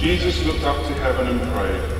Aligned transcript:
Jesus 0.00 0.46
looked 0.46 0.64
up 0.64 0.78
to 0.86 0.94
heaven 0.94 1.26
and 1.26 1.52
prayed, 1.52 1.92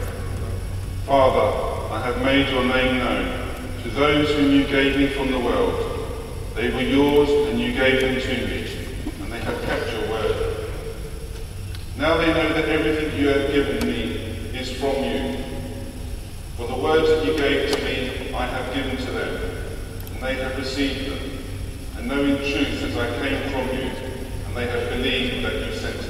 Father, 1.05 1.93
I 1.93 2.01
have 2.07 2.25
made 2.25 2.49
your 2.49 2.65
name 2.65 2.97
known 2.97 3.83
to 3.83 3.91
those 3.91 4.31
whom 4.31 4.53
you 4.53 4.65
gave 4.65 4.97
me 4.97 5.09
from 5.09 5.31
the 5.31 5.39
world. 5.39 5.75
They 6.55 6.71
were 6.71 6.81
yours 6.81 7.29
and 7.51 7.61
you 7.61 7.75
gave 7.75 8.01
them 8.01 8.19
to 8.19 8.47
me, 8.47 9.13
and 9.21 9.31
they 9.31 9.41
have 9.41 9.63
kept 9.65 9.93
your 9.93 10.11
word. 10.13 10.71
Now 11.99 12.17
they 12.17 12.29
know 12.29 12.55
that 12.55 12.71
everything 12.71 13.21
you 13.21 13.29
have 13.29 13.53
given 13.53 13.87
me 13.87 14.03
is 14.59 14.73
from 14.81 15.05
you. 15.05 15.45
For 16.57 16.69
the 16.69 16.79
words 16.83 17.07
that 17.07 17.27
you 17.27 17.37
gave 17.37 17.71
to 17.71 17.85
me, 17.85 18.33
I 18.33 18.47
have 18.47 18.75
given 18.75 18.97
to 18.97 19.13
them, 19.13 19.65
and 20.15 20.23
they 20.23 20.37
have 20.37 20.57
received 20.57 21.11
them, 21.11 21.39
and 21.99 22.09
know 22.09 22.25
in 22.25 22.39
truth 22.39 22.81
that 22.81 22.97
I 22.97 23.29
came 23.29 23.51
from 23.51 23.77
you, 23.77 23.91
and 24.47 24.57
they 24.57 24.69
have 24.69 24.89
believed 24.89 25.45
that 25.45 25.67
you 25.67 25.75
sent 25.75 26.01
me. 26.05 26.10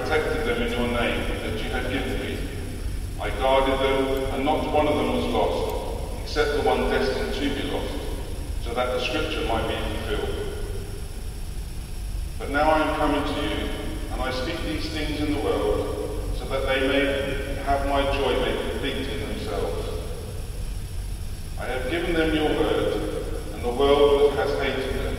protected 0.11 0.45
them 0.45 0.61
in 0.61 0.71
your 0.73 0.87
name 0.99 1.23
that 1.41 1.63
you 1.63 1.69
had 1.69 1.89
given 1.89 2.19
me. 2.19 2.37
I 3.21 3.29
guarded 3.39 3.79
them, 3.79 4.33
and 4.33 4.43
not 4.43 4.69
one 4.73 4.85
of 4.85 4.95
them 4.97 5.15
was 5.15 5.25
lost, 5.27 6.21
except 6.23 6.51
the 6.57 6.63
one 6.63 6.89
destined 6.89 7.33
to 7.33 7.39
be 7.39 7.71
lost, 7.71 7.93
so 8.61 8.73
that 8.73 8.87
the 8.87 8.99
scripture 8.99 9.47
might 9.47 9.65
be 9.69 9.75
fulfilled. 9.75 10.35
But 12.39 12.49
now 12.49 12.71
I 12.71 12.89
am 12.89 12.95
coming 12.97 13.23
to 13.23 13.41
you, 13.41 13.69
and 14.11 14.21
I 14.21 14.31
speak 14.31 14.61
these 14.63 14.89
things 14.89 15.21
in 15.21 15.33
the 15.33 15.39
world, 15.39 16.35
so 16.37 16.43
that 16.43 16.65
they 16.67 16.89
may 16.89 17.63
have 17.63 17.87
my 17.87 18.03
joy 18.11 18.37
made 18.43 18.69
complete 18.69 19.07
in 19.07 19.29
themselves. 19.29 19.87
I 21.57 21.67
have 21.67 21.89
given 21.89 22.13
them 22.15 22.35
your 22.35 22.49
word, 22.49 23.23
and 23.53 23.63
the 23.63 23.69
world 23.71 24.33
has 24.33 24.51
hated 24.59 24.93
them, 24.93 25.15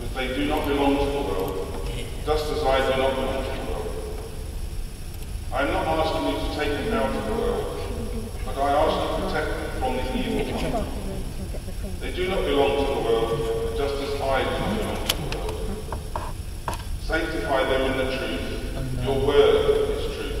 because 0.00 0.14
they 0.14 0.28
do 0.34 0.46
not 0.48 0.66
belong 0.66 0.96
to 0.96 1.04
the 1.04 1.20
world, 1.20 1.90
just 2.24 2.50
as 2.52 2.62
I 2.62 2.90
do 2.90 3.02
not 3.02 3.14
belong 3.14 3.44
to 3.44 3.50
the 3.50 3.56
world. 3.56 3.64
I 5.50 5.62
am 5.62 5.72
not 5.72 5.86
asking 5.86 6.28
you 6.28 6.34
to 6.36 6.54
take 6.60 6.72
them 6.84 6.92
out 6.92 7.08
of 7.08 7.24
the 7.24 7.32
world, 7.32 7.80
but 8.44 8.58
I 8.58 8.70
ask 8.70 8.92
you 9.00 9.08
to 9.16 9.22
protect 9.24 9.48
them 9.48 9.70
from 9.80 9.96
the 9.96 10.04
evil 10.14 10.44
one. 10.52 10.86
They 12.00 12.12
do 12.12 12.28
not 12.28 12.42
belong 12.44 12.72
to 12.76 12.92
the 12.92 13.00
world, 13.00 13.32
just 13.78 13.94
as 13.94 14.20
I 14.20 14.44
do 14.44 14.50
not 14.60 14.76
belong 14.76 15.06
to 15.08 15.16
the 15.16 15.38
world. 15.38 15.56
Sanctify 17.00 17.64
them 17.64 17.82
in 17.90 17.96
the 17.96 18.08
truth. 18.14 18.46
Your 19.02 19.26
word 19.26 19.88
is 19.88 20.04
truth. 20.14 20.40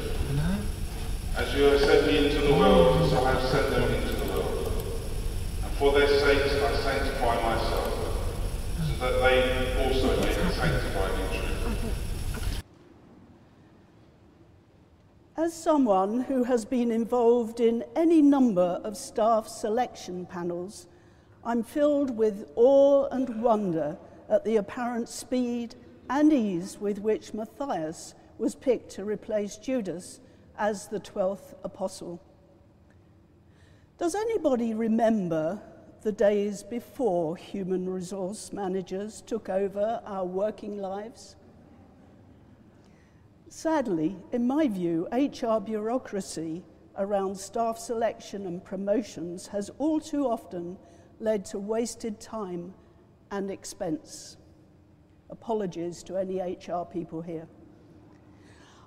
As 1.38 1.54
you 1.54 1.62
have 1.64 1.80
sent 1.80 2.06
me 2.06 2.26
into 2.26 2.40
the 2.46 2.52
world, 2.52 3.08
so 3.08 3.24
I 3.24 3.32
have 3.32 3.42
sent 3.48 3.70
them 3.70 3.84
into 3.90 4.12
the 4.12 4.26
world. 4.26 4.72
And 5.64 5.72
for 5.78 5.92
their 5.92 6.06
sakes 6.06 6.52
I 6.52 6.76
sanctify 6.84 7.34
myself, 7.42 7.92
so 8.76 8.92
that 9.00 9.14
they 9.22 9.36
also 9.82 10.20
may 10.20 10.28
be 10.28 10.52
sanctified 10.52 11.12
in 11.18 11.28
truth. 11.30 11.44
As 15.38 15.47
someone 15.58 16.20
who 16.20 16.44
has 16.44 16.64
been 16.64 16.92
involved 16.92 17.58
in 17.60 17.84
any 17.96 18.22
number 18.22 18.80
of 18.84 18.96
staff 18.96 19.48
selection 19.48 20.24
panels, 20.24 20.86
I'm 21.44 21.62
filled 21.62 22.16
with 22.16 22.48
awe 22.54 23.08
and 23.08 23.42
wonder 23.42 23.98
at 24.28 24.44
the 24.44 24.56
apparent 24.56 25.08
speed 25.08 25.74
and 26.08 26.32
ease 26.32 26.78
with 26.78 26.98
which 26.98 27.34
Matthias 27.34 28.14
was 28.38 28.54
picked 28.54 28.90
to 28.92 29.04
replace 29.04 29.56
Judas 29.56 30.20
as 30.56 30.88
the 30.88 31.00
12th 31.00 31.54
apostle. 31.64 32.22
Does 33.98 34.14
anybody 34.14 34.74
remember 34.74 35.60
the 36.02 36.12
days 36.12 36.62
before 36.62 37.36
human 37.36 37.90
resource 37.90 38.52
managers 38.52 39.22
took 39.22 39.48
over 39.48 40.00
our 40.06 40.24
working 40.24 40.78
lives? 40.78 41.34
Sadly, 43.50 44.16
in 44.30 44.46
my 44.46 44.68
view, 44.68 45.08
HR 45.10 45.58
bureaucracy 45.58 46.64
around 46.98 47.34
staff 47.38 47.78
selection 47.78 48.46
and 48.46 48.62
promotions 48.62 49.46
has 49.46 49.70
all 49.78 50.00
too 50.00 50.26
often 50.26 50.76
led 51.18 51.46
to 51.46 51.58
wasted 51.58 52.20
time 52.20 52.74
and 53.30 53.50
expense. 53.50 54.36
Apologies 55.30 56.02
to 56.04 56.16
any 56.18 56.40
HR 56.40 56.84
people 56.84 57.22
here. 57.22 57.48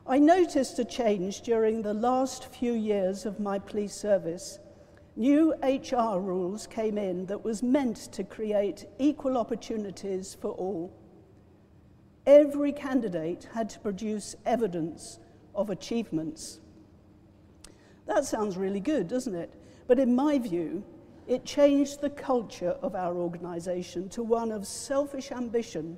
I 0.06 0.20
noticed 0.20 0.78
a 0.78 0.86
change 0.86 1.42
during 1.42 1.82
the 1.82 1.94
last 1.94 2.54
few 2.54 2.74
years 2.74 3.26
of 3.26 3.40
my 3.40 3.58
police 3.58 3.96
service. 3.96 4.60
New 5.16 5.56
HR 5.64 6.20
rules 6.20 6.68
came 6.68 7.00
in 7.00 7.26
that 7.26 7.44
was 7.44 7.64
meant 7.64 7.98
to 8.12 8.24
create 8.24 8.86
equal 9.00 9.38
opportunities 9.38 10.38
for 10.40 10.52
all. 10.52 11.01
Every 12.32 12.72
candidate 12.72 13.50
had 13.54 13.70
to 13.72 13.80
produce 13.82 14.38
evidence 14.46 15.20
of 15.54 15.70
achievements. 15.70 16.62
That 18.06 18.24
sounds 18.24 18.56
really 18.56 18.80
good, 18.80 19.10
doesn't 19.10 19.36
it? 19.36 19.54
But 19.86 20.00
in 20.00 20.16
my 20.16 20.40
view, 20.40 20.86
it 21.28 21.44
changed 21.44 22.00
the 22.00 22.10
culture 22.10 22.78
of 22.82 22.96
our 22.96 23.18
organisation 23.18 24.08
to 24.12 24.24
one 24.24 24.54
of 24.54 24.66
selfish 24.66 25.34
ambition 25.34 25.98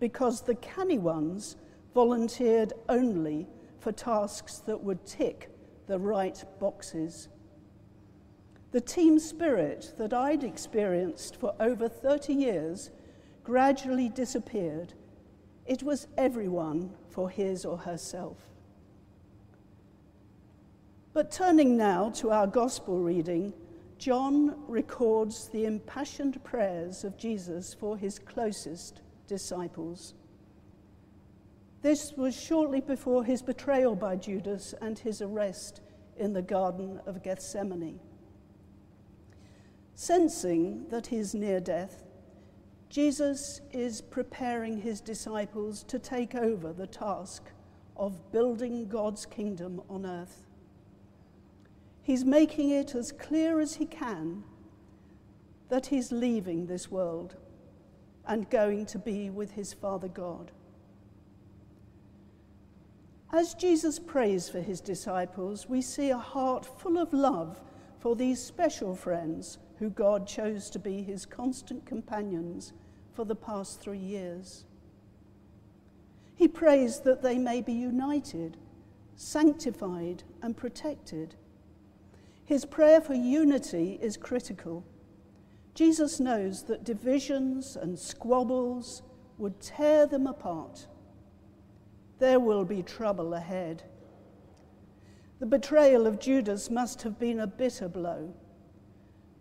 because 0.00 0.40
the 0.40 0.54
canny 0.54 0.96
ones 0.96 1.56
volunteered 1.92 2.72
only 2.88 3.46
for 3.78 3.92
tasks 3.92 4.60
that 4.60 4.82
would 4.82 5.04
tick 5.04 5.50
the 5.88 5.98
right 5.98 6.42
boxes. 6.58 7.28
The 8.72 8.80
team 8.80 9.18
spirit 9.18 9.92
that 9.98 10.14
I'd 10.14 10.42
experienced 10.42 11.36
for 11.36 11.54
over 11.60 11.86
30 11.86 12.32
years 12.32 12.90
gradually 13.44 14.08
disappeared. 14.08 14.94
It 15.66 15.82
was 15.82 16.06
everyone 16.16 16.94
for 17.10 17.28
his 17.28 17.64
or 17.64 17.76
herself. 17.76 18.36
But 21.12 21.30
turning 21.30 21.76
now 21.76 22.10
to 22.10 22.30
our 22.30 22.46
gospel 22.46 23.00
reading, 23.00 23.52
John 23.98 24.54
records 24.68 25.48
the 25.48 25.64
impassioned 25.64 26.42
prayers 26.44 27.04
of 27.04 27.16
Jesus 27.16 27.74
for 27.74 27.96
his 27.96 28.18
closest 28.18 29.00
disciples. 29.26 30.14
This 31.82 32.12
was 32.12 32.38
shortly 32.38 32.80
before 32.80 33.24
his 33.24 33.42
betrayal 33.42 33.96
by 33.96 34.16
Judas 34.16 34.74
and 34.80 34.98
his 34.98 35.22
arrest 35.22 35.80
in 36.16 36.32
the 36.32 36.42
Garden 36.42 37.00
of 37.06 37.22
Gethsemane. 37.22 38.00
Sensing 39.94 40.86
that 40.90 41.06
he 41.06 41.16
is 41.16 41.34
near 41.34 41.60
death, 41.60 42.05
Jesus 42.88 43.60
is 43.72 44.00
preparing 44.00 44.80
his 44.80 45.00
disciples 45.00 45.82
to 45.84 45.98
take 45.98 46.34
over 46.34 46.72
the 46.72 46.86
task 46.86 47.42
of 47.96 48.30
building 48.32 48.86
God's 48.88 49.26
kingdom 49.26 49.82
on 49.88 50.06
earth. 50.06 50.46
He's 52.02 52.24
making 52.24 52.70
it 52.70 52.94
as 52.94 53.10
clear 53.10 53.58
as 53.60 53.74
he 53.74 53.86
can 53.86 54.44
that 55.68 55.86
he's 55.86 56.12
leaving 56.12 56.66
this 56.66 56.90
world 56.90 57.36
and 58.26 58.48
going 58.50 58.86
to 58.86 58.98
be 58.98 59.30
with 59.30 59.52
his 59.52 59.72
Father 59.72 60.08
God. 60.08 60.52
As 63.32 63.54
Jesus 63.54 63.98
prays 63.98 64.48
for 64.48 64.60
his 64.60 64.80
disciples, 64.80 65.68
we 65.68 65.82
see 65.82 66.10
a 66.10 66.18
heart 66.18 66.64
full 66.64 66.96
of 66.98 67.12
love 67.12 67.60
for 67.98 68.14
these 68.14 68.42
special 68.42 68.94
friends 68.94 69.58
who 69.78 69.90
God 69.90 70.26
chose 70.26 70.70
to 70.70 70.78
be 70.78 71.02
his 71.02 71.26
constant 71.26 71.84
companions 71.86 72.72
for 73.12 73.24
the 73.24 73.36
past 73.36 73.80
three 73.80 73.98
years. 73.98 74.64
He 76.34 76.48
prays 76.48 77.00
that 77.00 77.22
they 77.22 77.38
may 77.38 77.62
be 77.62 77.72
united, 77.72 78.56
sanctified, 79.14 80.22
and 80.42 80.56
protected 80.56 81.36
his 82.46 82.64
prayer 82.64 83.00
for 83.00 83.14
unity 83.14 83.98
is 84.00 84.16
critical. 84.16 84.84
Jesus 85.74 86.20
knows 86.20 86.62
that 86.64 86.84
divisions 86.84 87.76
and 87.76 87.98
squabbles 87.98 89.02
would 89.36 89.60
tear 89.60 90.06
them 90.06 90.28
apart. 90.28 90.86
There 92.20 92.38
will 92.38 92.64
be 92.64 92.82
trouble 92.84 93.34
ahead. 93.34 93.82
The 95.40 95.46
betrayal 95.46 96.06
of 96.06 96.20
Judas 96.20 96.70
must 96.70 97.02
have 97.02 97.18
been 97.18 97.40
a 97.40 97.48
bitter 97.48 97.88
blow, 97.88 98.32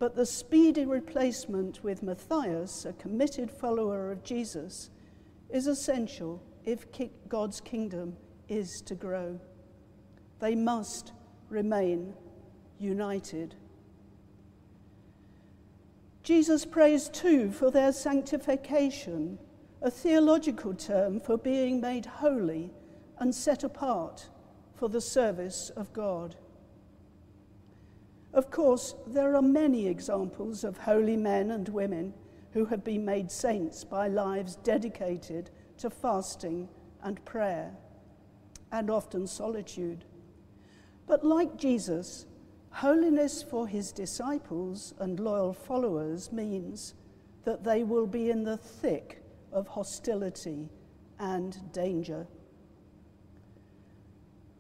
but 0.06 0.16
the 0.16 0.24
speedy 0.24 0.86
replacement 0.86 1.84
with 1.84 2.04
Matthias, 2.04 2.86
a 2.86 2.94
committed 2.94 3.50
follower 3.50 4.12
of 4.12 4.24
Jesus, 4.24 4.92
is 5.50 5.66
essential 5.66 6.44
if 6.64 6.86
God's 7.28 7.60
kingdom 7.60 8.16
is 8.48 8.82
to 8.82 8.94
grow. 8.94 9.40
They 10.40 10.54
must 10.54 11.14
remain 11.50 12.14
united. 12.78 13.56
Jesus 16.22 16.66
prays 16.66 17.10
too 17.10 17.50
for 17.50 17.72
their 17.72 17.92
sanctification, 17.92 19.40
a 19.82 19.90
theological 19.90 20.76
term 20.76 21.20
for 21.20 21.36
being 21.36 21.82
made 21.82 22.06
holy 22.06 22.70
and 23.18 23.34
set 23.34 23.64
apart 23.64 24.30
for 24.76 24.88
the 24.88 25.02
service 25.02 25.72
of 25.76 25.92
God. 25.94 26.36
Of 28.36 28.52
course, 28.52 28.96
there 29.08 29.34
are 29.34 29.42
many 29.42 29.88
examples 29.88 30.66
of 30.66 30.78
holy 30.78 31.16
men 31.16 31.52
and 31.52 31.70
women 31.70 32.14
who 32.52 32.66
have 32.66 32.84
been 32.84 33.06
made 33.06 33.32
saints 33.32 33.86
by 33.86 34.10
lives 34.10 34.58
dedicated 34.58 35.50
to 35.78 35.90
fasting 35.90 36.68
and 37.02 37.24
prayer, 37.24 37.72
and 38.74 38.90
often 38.90 39.26
solitude. 39.26 40.04
But 41.08 41.24
like 41.24 41.56
Jesus, 41.56 42.26
holiness 42.72 43.42
for 43.42 43.70
his 43.70 43.94
disciples 43.94 44.94
and 45.00 45.18
loyal 45.18 45.54
followers 45.54 46.34
means 46.34 46.94
that 47.46 47.64
they 47.64 47.86
will 47.86 48.08
be 48.08 48.32
in 48.32 48.44
the 48.44 48.58
thick 48.58 49.24
of 49.54 49.66
hostility 49.70 50.68
and 51.20 51.72
danger. 51.72 52.28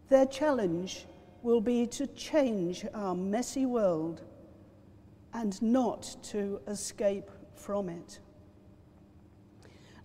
Their 0.08 0.28
challenge 0.28 1.08
will 1.46 1.62
be 1.62 1.86
to 1.86 2.08
change 2.08 2.86
our 2.96 3.14
messy 3.14 3.68
world 3.68 4.24
and 5.32 5.62
not 5.62 6.16
to 6.24 6.60
escape 6.68 7.30
from 7.54 7.88
it. 7.88 8.20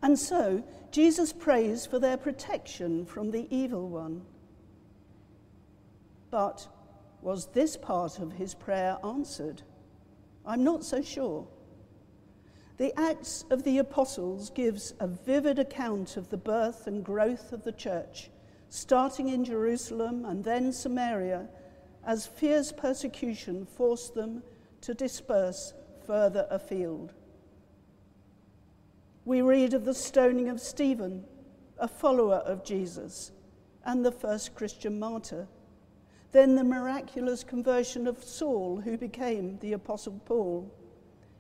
And 0.03 0.19
so, 0.19 0.63
Jesus 0.91 1.33
prays 1.33 1.87
for 1.87 1.99
their 1.99 2.19
protection 2.19 3.07
from 3.07 3.31
the 3.31 3.49
evil 3.51 3.89
one. 3.89 4.23
But 6.31 6.69
was 7.23 7.47
this 7.47 7.77
part 7.77 8.19
of 8.19 8.33
his 8.33 8.55
prayer 8.55 8.99
answered? 9.03 9.63
I'm 10.45 10.63
not 10.63 10.85
so 10.85 11.01
sure. 11.01 11.47
The 12.77 12.99
Acts 12.99 13.47
of 13.51 13.63
the 13.63 13.79
Apostles 13.79 14.51
gives 14.51 14.93
a 15.01 15.07
vivid 15.07 15.59
account 15.59 16.17
of 16.17 16.29
the 16.29 16.37
birth 16.37 16.87
and 16.87 17.05
growth 17.05 17.53
of 17.53 17.65
the 17.65 17.73
church, 17.73 18.31
starting 18.71 19.29
in 19.29 19.45
Jerusalem 19.45 20.25
and 20.25 20.45
then 20.45 20.73
Samaria, 20.73 21.49
as 22.07 22.27
fierce 22.27 22.73
persecution 22.73 23.67
forced 23.67 24.15
them 24.15 24.43
to 24.81 24.95
disperse 24.95 25.75
further 26.07 26.47
afield. 26.51 27.13
We 29.25 29.43
read 29.43 29.75
of 29.75 29.85
the 29.85 29.95
stoning 29.95 30.49
of 30.49 30.61
Stephen, 30.61 31.25
a 31.79 31.89
follower 31.89 32.37
of 32.37 32.65
Jesus, 32.65 33.33
and 33.85 34.05
the 34.05 34.13
first 34.13 34.55
Christian 34.55 34.99
martyr. 34.99 35.47
Then 36.33 36.55
the 36.55 36.65
miraculous 36.65 37.43
conversion 37.43 38.07
of 38.07 38.23
Saul, 38.23 38.81
who 38.81 38.97
became 38.97 39.59
the 39.59 39.73
Apostle 39.73 40.21
Paul. 40.25 40.73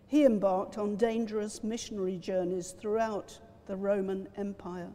He 0.09 0.25
embarked 0.25 0.77
on 0.79 0.97
dangerous 0.97 1.63
missionary 1.63 2.17
journeys 2.17 2.73
throughout 2.73 3.39
the 3.67 3.77
Roman 3.77 4.29
Empire. 4.37 4.91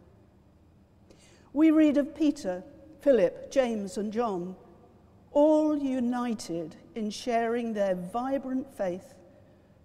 We 1.56 1.70
read 1.70 1.96
of 1.96 2.14
Peter, 2.14 2.62
Philip, 3.00 3.50
James, 3.50 3.96
and 3.96 4.12
John, 4.12 4.56
all 5.32 5.78
united 5.78 6.76
in 6.94 7.08
sharing 7.08 7.72
their 7.72 7.94
vibrant 7.94 8.76
faith 8.76 9.14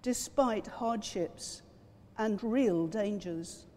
despite 0.02 0.68
hardships 0.68 1.62
and 2.18 2.44
real 2.44 2.88
dangers. 2.88 3.68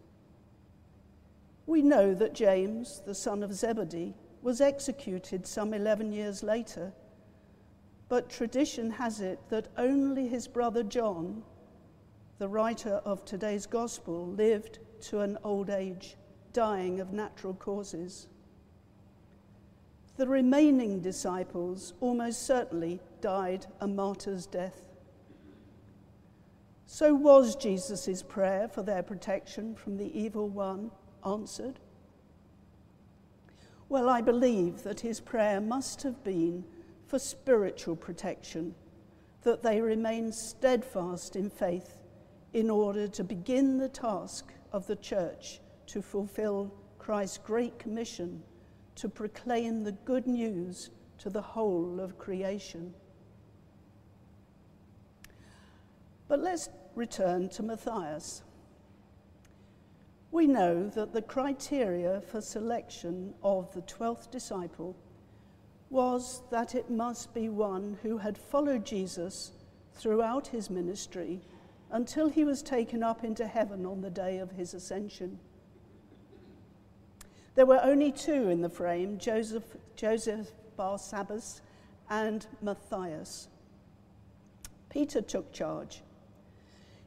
We 1.67 1.81
know 1.81 2.13
that 2.15 2.33
James, 2.33 3.01
the 3.05 3.15
son 3.15 3.41
of 3.41 3.53
Zebedee, 3.53 4.13
was 4.41 4.59
executed 4.59 5.47
some 5.47 5.73
11 5.73 6.11
years 6.11 6.43
later, 6.43 6.91
but 8.09 8.29
tradition 8.29 8.91
has 8.91 9.21
it 9.21 9.39
that 9.47 9.69
only 9.77 10.27
his 10.27 10.49
brother 10.49 10.83
John, 10.83 11.43
the 12.39 12.49
writer 12.49 12.95
of 13.05 13.23
today's 13.23 13.65
gospel, 13.65 14.27
lived 14.27 14.79
to 15.03 15.21
an 15.21 15.37
old 15.45 15.69
age, 15.69 16.17
dying 16.55 17.01
of 17.01 17.11
natural 17.11 17.53
causes. 17.53 18.29
The 20.15 20.25
remaining 20.25 21.01
disciples 21.01 21.93
almost 21.99 22.47
certainly 22.47 23.01
died 23.19 23.67
a 23.81 23.87
martyr's 23.87 24.47
death. 24.47 24.81
So 26.85 27.13
was 27.13 27.57
Jesus' 27.57 28.23
prayer 28.23 28.69
for 28.69 28.83
their 28.83 29.03
protection 29.03 29.75
from 29.75 29.97
the 29.97 30.17
evil 30.17 30.47
one 30.47 30.91
answered? 31.25 31.81
Well, 33.89 34.07
I 34.07 34.21
believe 34.21 34.83
that 34.83 35.01
his 35.01 35.19
prayer 35.19 35.59
must 35.59 36.03
have 36.03 36.23
been 36.23 36.63
for 37.05 37.19
spiritual 37.19 37.97
protection, 37.97 38.75
that 39.41 39.61
they 39.61 39.81
remain 39.81 40.31
steadfast 40.31 41.35
in 41.35 41.49
faith 41.49 42.01
in 42.53 42.69
order 42.69 43.09
to 43.09 43.25
begin 43.25 43.77
the 43.77 43.89
task 43.89 44.53
of 44.71 44.87
the 44.87 44.95
church 44.95 45.59
to 45.87 46.01
fulfill 46.01 46.73
Christ's 46.99 47.37
great 47.39 47.77
commission 47.79 48.43
to 48.95 49.09
proclaim 49.09 49.83
the 49.83 49.91
good 49.91 50.27
news 50.27 50.89
to 51.19 51.29
the 51.29 51.41
whole 51.41 51.99
of 51.99 52.17
creation. 52.17 52.93
But 56.27 56.39
let's 56.39 56.69
return 56.95 57.49
to 57.49 57.63
Matthias 57.63 58.41
we 60.35 60.47
know 60.47 60.89
that 60.89 61.13
the 61.13 61.21
criteria 61.21 62.19
for 62.19 62.41
selection 62.41 63.33
of 63.41 63.73
the 63.73 63.81
12th 63.83 64.29
disciple 64.29 64.93
was 65.89 66.41
that 66.51 66.75
it 66.75 66.91
must 66.91 67.33
be 67.33 67.47
one 67.47 67.97
who 68.03 68.17
had 68.17 68.37
followed 68.37 68.85
Jesus 68.85 69.53
throughout 69.93 70.47
his 70.47 70.69
ministry 70.69 71.39
until 71.89 72.27
he 72.27 72.43
was 72.43 72.61
taken 72.61 73.01
up 73.01 73.23
into 73.23 73.47
heaven 73.47 73.85
on 73.85 74.01
the 74.01 74.09
day 74.09 74.39
of 74.39 74.51
his 74.51 74.73
ascension. 74.73 75.39
There 77.55 77.65
were 77.65 77.79
only 77.81 78.11
two 78.11 78.49
in 78.49 78.61
the 78.61 78.69
frame 78.69 79.17
Joseph, 79.17 79.77
Joseph 79.95 80.51
Barsabbas 80.77 81.61
and 82.09 82.45
Matthias. 82.61 83.47
Peter 84.89 85.21
took 85.21 85.51
charge. 85.53 86.01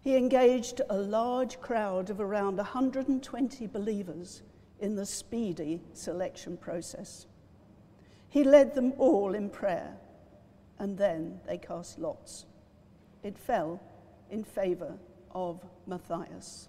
He 0.00 0.16
engaged 0.16 0.80
a 0.88 0.96
large 0.96 1.60
crowd 1.60 2.08
of 2.08 2.20
around 2.20 2.56
120 2.56 3.66
believers 3.66 4.42
in 4.80 4.96
the 4.96 5.04
speedy 5.04 5.82
selection 5.92 6.56
process. 6.56 7.26
He 8.30 8.42
led 8.42 8.74
them 8.74 8.94
all 8.96 9.34
in 9.34 9.50
prayer, 9.50 9.96
and 10.78 10.96
then 10.96 11.40
they 11.46 11.58
cast 11.58 11.98
lots. 11.98 12.46
It 13.22 13.38
fell 13.38 13.80
in 14.30 14.44
favor 14.44 14.94
of 15.32 15.62
Matthias. 15.86 16.68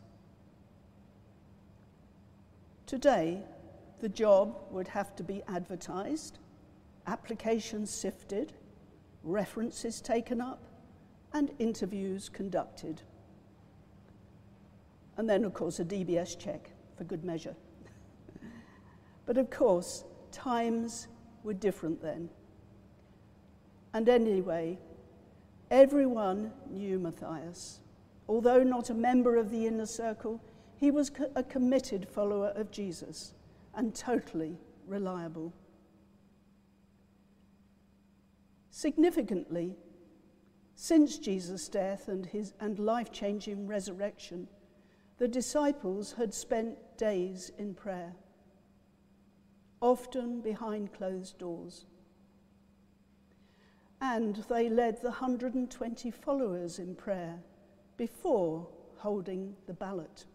Today, 2.85 3.43
the 3.99 4.09
job 4.09 4.55
would 4.71 4.87
have 4.87 5.15
to 5.17 5.23
be 5.23 5.41
advertised, 5.47 6.39
applications 7.07 7.89
sifted, 7.89 8.53
references 9.23 10.01
taken 10.01 10.39
up, 10.39 10.63
and 11.33 11.51
interviews 11.59 12.29
conducted. 12.29 13.01
And 15.17 15.29
then, 15.29 15.43
of 15.43 15.53
course, 15.53 15.79
a 15.79 15.85
DBS 15.85 16.37
check 16.39 16.71
for 16.97 17.03
good 17.03 17.23
measure. 17.23 17.55
but 19.25 19.37
of 19.37 19.49
course, 19.49 20.05
times 20.31 21.07
were 21.43 21.53
different 21.53 22.01
then. 22.01 22.29
And 23.93 24.07
anyway, 24.07 24.79
everyone 25.69 26.51
knew 26.69 26.99
Matthias. 26.99 27.81
Although 28.27 28.63
not 28.63 28.89
a 28.89 28.93
member 28.93 29.35
of 29.35 29.49
the 29.49 29.67
inner 29.67 29.85
circle, 29.85 30.41
he 30.77 30.91
was 30.91 31.11
a 31.35 31.43
committed 31.43 32.07
follower 32.07 32.53
of 32.55 32.71
Jesus 32.71 33.33
and 33.79 33.95
totally 33.95 34.57
reliable. 34.87 35.53
Significantly, 38.69 39.77
since 40.75 41.17
Jesus' 41.17 41.69
death 41.69 42.09
and, 42.09 42.25
his, 42.25 42.51
and 42.59 42.77
life 42.77 43.09
changing 43.09 43.67
resurrection, 43.67 44.49
the 45.17 45.29
disciples 45.29 46.11
had 46.11 46.33
spent 46.33 46.75
days 46.97 47.53
in 47.57 47.73
prayer, 47.73 48.13
often 49.79 50.41
behind 50.41 50.91
closed 50.91 51.37
doors. 51.37 51.85
And 54.01 54.43
they 54.49 54.67
led 54.67 55.01
the 55.01 55.07
120 55.07 56.11
followers 56.11 56.79
in 56.79 56.95
prayer 56.95 57.39
before 57.95 58.67
holding 58.97 59.55
the 59.67 59.73
ballot. 59.73 60.25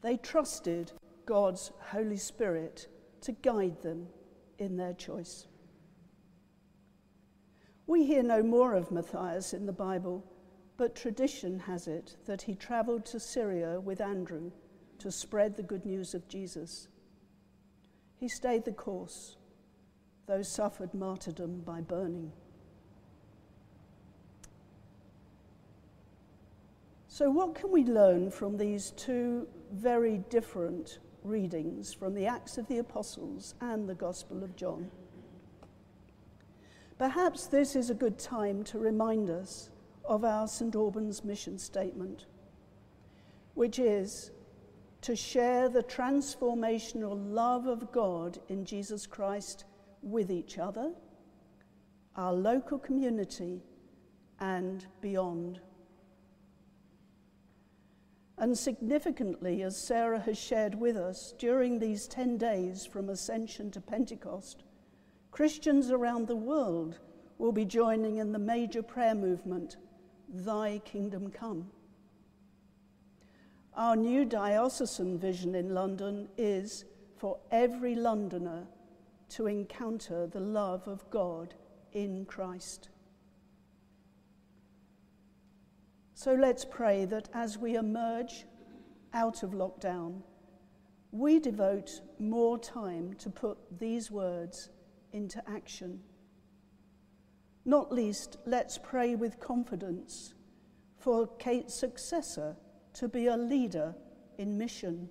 They 0.00 0.16
trusted 0.16 0.92
God's 1.26 1.72
Holy 1.78 2.16
Spirit 2.16 2.88
to 3.22 3.32
guide 3.32 3.80
them 3.82 4.06
in 4.58 4.76
their 4.76 4.94
choice. 4.94 5.46
We 7.86 8.04
hear 8.04 8.22
no 8.22 8.42
more 8.42 8.74
of 8.74 8.90
Matthias 8.90 9.52
in 9.52 9.66
the 9.66 9.72
Bible 9.72 10.24
but 10.76 10.96
tradition 10.96 11.60
has 11.60 11.86
it 11.86 12.16
that 12.26 12.42
he 12.42 12.54
travelled 12.54 13.04
to 13.06 13.20
Syria 13.20 13.78
with 13.78 14.00
Andrew 14.00 14.50
to 14.98 15.12
spread 15.12 15.56
the 15.56 15.62
good 15.62 15.84
news 15.84 16.14
of 16.14 16.26
Jesus. 16.28 16.88
He 18.16 18.28
stayed 18.28 18.64
the 18.64 18.72
course, 18.72 19.36
though 20.26 20.42
suffered 20.42 20.94
martyrdom 20.94 21.60
by 21.60 21.82
burning. 21.82 22.32
So, 27.06 27.30
what 27.30 27.54
can 27.54 27.70
we 27.70 27.84
learn 27.84 28.30
from 28.30 28.56
these 28.56 28.90
two 28.92 29.46
very 29.72 30.18
different 30.30 30.98
readings 31.24 31.92
from 31.92 32.14
the 32.14 32.26
Acts 32.26 32.58
of 32.58 32.66
the 32.68 32.78
Apostles 32.78 33.54
and 33.60 33.88
the 33.88 33.94
Gospel 33.94 34.42
of 34.42 34.56
John? 34.56 34.90
Perhaps 36.98 37.46
this 37.46 37.74
is 37.74 37.90
a 37.90 37.94
good 37.94 38.18
time 38.18 38.62
to 38.64 38.78
remind 38.78 39.30
us 39.30 39.70
of 40.04 40.24
our 40.24 40.46
St. 40.46 40.74
Albans 40.74 41.24
mission 41.24 41.58
statement, 41.58 42.26
which 43.54 43.78
is 43.78 44.30
to 45.00 45.16
share 45.16 45.68
the 45.68 45.82
transformational 45.82 47.16
love 47.32 47.66
of 47.66 47.90
God 47.92 48.38
in 48.48 48.64
Jesus 48.64 49.06
Christ 49.06 49.64
with 50.02 50.30
each 50.30 50.58
other, 50.58 50.92
our 52.16 52.32
local 52.32 52.78
community, 52.78 53.62
and 54.38 54.86
beyond. 55.00 55.60
And 58.38 58.56
significantly, 58.58 59.62
as 59.62 59.76
Sarah 59.76 60.20
has 60.20 60.38
shared 60.38 60.74
with 60.74 60.96
us, 60.96 61.34
during 61.38 61.78
these 61.78 62.08
10 62.08 62.38
days 62.38 62.86
from 62.86 63.08
Ascension 63.08 63.70
to 63.72 63.80
Pentecost, 63.80 64.64
Christians 65.30 65.90
around 65.90 66.26
the 66.26 66.36
world 66.36 66.98
will 67.38 67.52
be 67.52 67.64
joining 67.64 68.16
in 68.16 68.32
the 68.32 68.38
major 68.38 68.82
prayer 68.82 69.14
movement, 69.14 69.76
Thy 70.28 70.80
Kingdom 70.84 71.30
Come. 71.30 71.70
Our 73.74 73.96
new 73.96 74.24
diocesan 74.24 75.18
vision 75.18 75.54
in 75.54 75.74
London 75.74 76.28
is 76.36 76.84
for 77.16 77.38
every 77.50 77.94
Londoner 77.94 78.66
to 79.30 79.46
encounter 79.46 80.26
the 80.26 80.40
love 80.40 80.86
of 80.86 81.08
God 81.08 81.54
in 81.92 82.26
Christ. 82.26 82.90
So 86.14 86.34
let's 86.34 86.64
pray 86.64 87.04
that 87.06 87.28
as 87.34 87.58
we 87.58 87.76
emerge 87.76 88.44
out 89.12 89.42
of 89.42 89.50
lockdown, 89.50 90.22
we 91.10 91.38
devote 91.38 92.00
more 92.18 92.58
time 92.58 93.14
to 93.18 93.30
put 93.30 93.58
these 93.78 94.10
words 94.10 94.70
into 95.12 95.42
action. 95.48 96.00
Not 97.64 97.92
least, 97.92 98.38
let's 98.46 98.78
pray 98.78 99.14
with 99.14 99.40
confidence 99.40 100.34
for 100.98 101.26
Kate's 101.38 101.74
successor 101.74 102.56
to 102.94 103.08
be 103.08 103.26
a 103.26 103.36
leader 103.36 103.94
in 104.38 104.58
mission, 104.58 105.08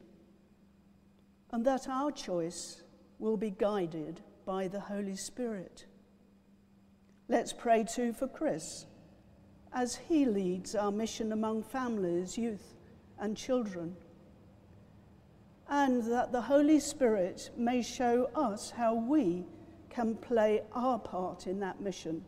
and 1.51 1.65
that 1.65 1.88
our 1.88 2.12
choice 2.12 2.84
will 3.20 3.38
be 3.38 3.51
guided 3.51 4.22
by 4.46 4.67
the 4.67 4.79
Holy 4.79 5.15
Spirit. 5.15 5.86
Let's 7.27 7.53
pray 7.53 7.84
too 7.84 8.13
for 8.13 8.27
Chris 8.27 8.86
as 9.73 9.95
he 9.95 10.25
leads 10.25 10.75
our 10.75 10.91
mission 10.91 11.31
among 11.31 11.63
families, 11.63 12.37
youth, 12.37 12.75
and 13.19 13.37
children. 13.37 13.95
And 15.69 16.03
that 16.11 16.31
the 16.31 16.41
Holy 16.41 16.79
Spirit 16.79 17.49
may 17.55 17.81
show 17.81 18.29
us 18.35 18.71
how 18.71 18.93
we 18.95 19.45
can 19.89 20.15
play 20.15 20.61
our 20.73 20.99
part 20.99 21.47
in 21.47 21.59
that 21.59 21.79
mission 21.79 22.23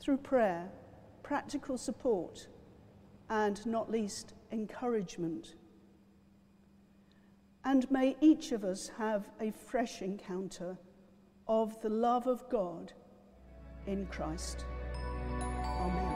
through 0.00 0.18
prayer, 0.18 0.68
practical 1.22 1.78
support, 1.78 2.48
and 3.30 3.64
not 3.66 3.90
least 3.90 4.34
encouragement. 4.52 5.54
And 7.64 7.90
may 7.90 8.16
each 8.20 8.52
of 8.52 8.64
us 8.64 8.90
have 8.98 9.28
a 9.40 9.50
fresh 9.50 10.02
encounter 10.02 10.76
of 11.48 11.80
the 11.80 11.88
love 11.88 12.26
of 12.26 12.48
God 12.48 12.92
in 13.86 14.06
Christ. 14.06 14.64
Amen. 15.80 16.15